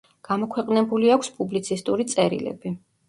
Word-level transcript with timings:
გამოქვეყნებული 0.27 1.11
აქვს 1.17 1.29
პუბლიცისტური 1.35 2.07
წერილები. 2.15 2.75